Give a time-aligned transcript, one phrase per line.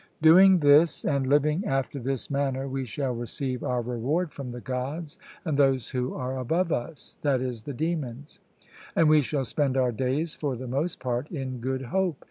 [0.23, 5.19] Doing this, and living after this manner, we shall receive our reward from the Gods
[5.45, 7.37] and those who are above us (i.e.
[7.37, 8.39] the demons);
[8.95, 12.17] and we shall spend our days for the most part in good hope.